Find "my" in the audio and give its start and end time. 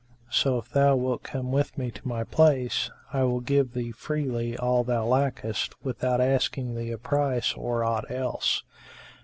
2.07-2.23